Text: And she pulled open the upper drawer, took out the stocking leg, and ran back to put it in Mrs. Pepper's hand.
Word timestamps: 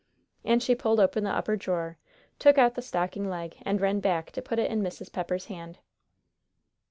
And 0.43 0.63
she 0.63 0.73
pulled 0.73 0.99
open 0.99 1.25
the 1.25 1.29
upper 1.29 1.55
drawer, 1.55 1.99
took 2.39 2.57
out 2.57 2.73
the 2.73 2.81
stocking 2.81 3.29
leg, 3.29 3.57
and 3.61 3.79
ran 3.79 3.99
back 3.99 4.31
to 4.31 4.41
put 4.41 4.57
it 4.57 4.71
in 4.71 4.81
Mrs. 4.81 5.11
Pepper's 5.11 5.45
hand. 5.45 5.77